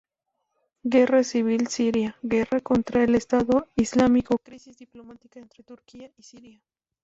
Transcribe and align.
Guerra 0.93 1.21
Civil 1.23 1.67
Siria 1.67 2.17
Guerra 2.23 2.59
contra 2.59 3.03
el 3.03 3.13
Estado 3.13 3.67
Islámico 3.75 4.39
Crisis 4.39 4.75
diplomática 4.79 5.37
entre 5.39 5.61
Turquía 5.63 6.11
y 6.17 6.23
Siria 6.23 6.59